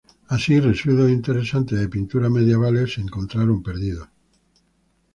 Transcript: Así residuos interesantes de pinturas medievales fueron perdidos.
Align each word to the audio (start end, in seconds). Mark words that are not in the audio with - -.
Así 0.35 0.53
residuos 0.59 1.11
interesantes 1.11 1.79
de 1.79 1.87
pinturas 1.87 2.31
medievales 2.31 2.97
fueron 3.31 3.61
perdidos. 3.61 4.09